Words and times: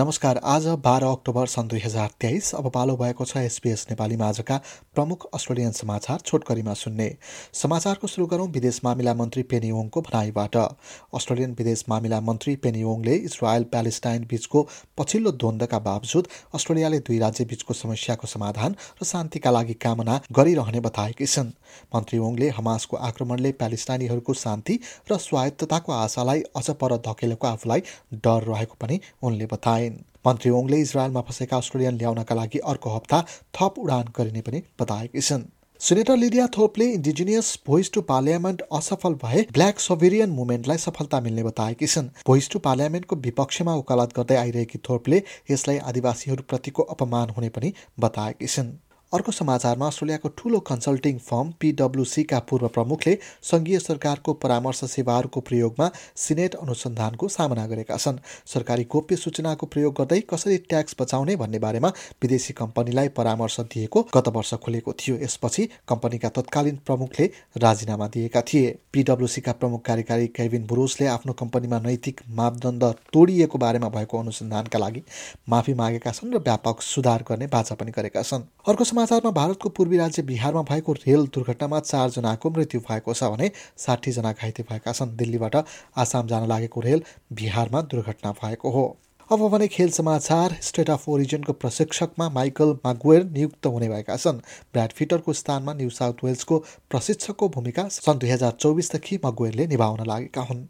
नमस्कार 0.00 0.38
आज 0.44 0.66
बाह्र 0.84 1.04
अक्टोबर 1.04 1.46
सन् 1.46 1.68
दुई 1.68 1.78
हजार 1.78 2.10
तेइस। 2.20 2.54
अब 2.54 2.68
पालो 2.74 2.96
भएको 2.96 3.24
छ 3.24 3.36
एसपिएस 3.38 3.84
नेपाली 3.90 4.16
माझका 4.16 4.56
प्रमुख 4.94 5.26
अस्ट्रेलियन 5.34 5.72
समाचार 5.72 6.20
छोटकरीमा 6.20 6.74
सुन्ने। 6.74 7.08
समाचारको 7.52 8.06
सुरु 8.06 8.26
गरौँ 8.26 8.46
विदेश 8.48 8.80
मामिला 8.84 9.14
मन्त्री 9.14 9.42
पेनियोङको 9.50 10.00
भनाइबाट। 10.00 10.56
अस्ट्रेलियन 10.56 11.52
विदेश 11.58 11.84
मामिला 11.88 12.20
मन्त्री 12.20 12.54
पेनियोङले 12.56 13.16
इजरायल 13.18 13.64
प्यालेस्टाइन 13.64 14.24
बीचको 14.30 14.66
पछिल्लो 14.98 15.32
द्वन्द्वका 15.34 15.78
बावजुद 15.80 16.28
अस्ट्रेलियाले 16.54 16.98
दुई 17.00 17.18
राज्य 17.18 17.44
बीचको 17.44 17.74
समस्याको 17.74 18.26
समाधान 18.26 18.76
र 19.02 19.04
शान्तिका 19.04 19.50
लागि 19.50 19.74
कामना 19.84 20.20
गरिरहने 20.32 20.80
बताएकी 20.80 21.26
छन्। 21.26 21.52
मन्त्री 21.94 22.18
ओङले 22.20 22.48
हमासको 22.56 22.96
आक्रमणले 23.10 23.52
प्यालेस्टाइनीहरूको 23.60 24.34
शान्ति 24.38 24.80
र 25.12 25.18
स्वायत्तताको 25.18 25.92
आशालाई 25.92 26.42
अझ 26.56 26.68
पर 26.80 26.96
धकेलेको 27.02 27.46
आफूलाई 27.46 27.80
डर 28.14 28.50
रहेको 28.50 28.76
पनि 28.80 29.00
उनले 29.22 29.46
बताए। 29.46 29.88
मन्त्री 30.26 30.50
ओङले 30.52 30.80
इजरायलमा 30.80 31.20
फँसेका 31.28 31.56
अस्ट्रेलियन 31.56 31.96
ल्याउनका 31.96 32.34
लागि 32.34 32.58
अर्को 32.72 32.90
हप्ता 32.90 33.24
थप 33.54 33.78
उडान 33.78 34.12
गरिने 34.18 34.40
पनि 34.42 34.62
बताएकी 34.80 35.20
छन्। 35.20 35.48
सिनेटर 35.80 36.16
लिडिया 36.16 36.46
थोपले 36.56 36.86
इन्डिजिनियस 36.92 37.58
भोइस 37.66 37.90
टु 37.92 38.00
पार्लियामेन्ट 38.08 38.62
असफल 38.72 39.14
भए 39.22 39.44
ब्ल्याक 39.52 39.78
सोभेरियन 39.80 40.30
मुभमेन्टलाई 40.30 40.78
सफलता 40.78 41.20
मिल्ने 41.20 41.42
बताएकी 41.42 41.86
छन्। 41.86 42.10
भोइस 42.26 42.50
टु 42.50 42.58
पार्लियामेन्टको 42.58 43.16
विपक्षमा 43.26 43.74
वकालत 43.76 44.12
गर्दै 44.16 44.36
आइरहेकी 44.36 44.78
थोपले 44.88 45.22
यसलाई 45.50 45.78
आदिवासीहरूप्रतिको 45.88 46.82
अपमान 46.94 47.30
हुने 47.30 47.48
पनि 47.48 47.72
बताएकी 48.00 48.46
छन्। 48.46 48.72
अर्को 49.12 49.32
समाचारमा 49.32 49.86
अस्ट्रेलियाको 49.86 50.28
ठूलो 50.38 50.58
कन्सल्टिङ 50.60 51.16
फर्म 51.20 51.48
पिडब्ल्युसीका 51.60 52.38
पूर्व 52.48 52.66
प्रमुखले 52.68 53.14
सङ्घीय 53.42 53.78
सरकारको 53.78 54.32
परामर्श 54.34 54.84
सेवाहरूको 54.92 55.40
प्रयोगमा 55.40 55.88
सिनेट 56.16 56.54
अनुसन्धानको 56.56 57.28
सामना 57.28 57.66
गरेका 57.66 57.96
छन्। 57.96 58.20
सरकारी 58.46 58.84
गोप्य 58.86 59.16
सूचनाको 59.16 59.66
प्रयोग 59.66 59.94
गर्दै 59.94 60.20
कसरी 60.30 60.58
ट्याक्स 60.66 60.96
बचाउने 61.00 61.36
भन्ने 61.36 61.58
बारेमा 61.58 61.88
विदेशी 62.22 62.52
कम्पनीलाई 62.52 63.08
परामर्श 63.16 63.58
दिएको 63.72 64.02
गत 64.14 64.28
वर्ष 64.28 64.54
खुलेको 64.62 64.92
थियो। 64.94 65.16
यसपछि 65.16 65.66
कम्पनीका 65.88 66.28
तत्कालीन 66.38 66.78
प्रमुखले 66.86 67.26
राजीनामा 67.58 68.08
दिएका 68.08 68.42
थिए। 68.42 68.70
पिडब्ल्युसीका 68.92 69.52
प्रमुख 69.54 69.82
कार्यकारी 69.82 70.26
केभिन 70.38 70.66
बुरोसले 70.66 71.06
आफ्नो 71.08 71.32
कम्पनीमा 71.42 71.78
नैतिक 71.80 72.20
मापदण्ड 72.38 72.84
तोडिएको 73.10 73.58
बारेमा 73.58 73.88
भएको 73.90 74.18
अनुसन्धानका 74.20 74.78
लागि 74.78 75.02
माफी 75.48 75.74
मागेका 75.74 76.10
छन् 76.12 76.34
र 76.34 76.38
व्यापक 76.40 76.80
सुधार 76.84 77.24
गर्ने 77.28 77.46
बाचा 77.48 77.74
पनि 77.74 77.90
गरेका 77.90 78.22
छन्। 78.22 78.48
अर्को 78.68 78.84
समाचारमा 79.00 79.30
भारतको 79.30 79.68
पूर्वी 79.68 79.96
राज्य 79.96 80.22
बिहारमा 80.22 80.62
भएको 80.62 80.92
रेल 80.94 81.22
दुर्घटनामा 81.34 81.78
चारजनाको 81.80 82.50
मृत्यु 82.50 82.80
भएको 82.80 83.12
छ 83.14 83.24
भने 83.32 83.50
साठीजना 83.76 84.32
घाइते 84.32 84.62
भएका 84.62 84.92
छन्। 84.92 85.16
दिल्लीबाट 85.16 85.56
आसाम 85.96 86.26
जान 86.28 86.46
लागेको 86.48 86.80
रेल 86.80 87.02
बिहारमा 87.32 87.80
दुर्घटना 87.88 88.32
भएको 88.32 88.70
हो। 88.70 88.84
अब 89.30 89.46
भने 89.48 89.68
खेल 89.68 89.90
समाचार। 89.90 90.56
स्टेट 90.60 90.90
अफ 90.90 91.08
ओरिजिनको 91.08 91.52
प्रशिक्षकमा 91.54 92.28
माइकल 92.28 92.76
मागुएर 92.84 93.24
नियुक्त 93.30 93.66
हुने 93.66 93.88
भएका 93.88 94.16
छन्। 94.16 94.44
ब्राड 94.74 94.92
फिटरको 94.92 95.32
स्थानमा 95.32 95.72
न्यू 95.72 95.90
साउथ 95.90 96.24
वेल्सको 96.24 96.58
प्रशिक्षकको 96.90 97.48
भूमिका 97.48 97.88
सन् 97.90 98.18
दुई 98.18 98.30
हजार 98.30 98.52
चौबिसदेखि 98.60 99.20
मगुएरले 99.24 99.66
निभाउन 99.66 100.06
लागेका 100.06 100.42
हुन्। 100.42 100.66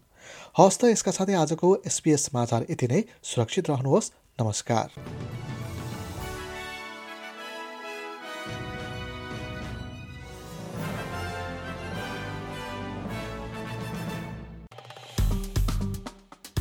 हवस् 0.57 0.79
त 0.79 0.95
यसका 0.95 1.11
साथै 1.11 1.35
आजको 1.35 1.75
एसपिएस 1.83 2.31
समाचार 2.31 2.65
यति 2.71 2.87
नै। 2.87 3.03
सुरक्षित 3.25 3.69
रहनुहोस्। 3.69 4.11
नमस्कार। 4.39 5.40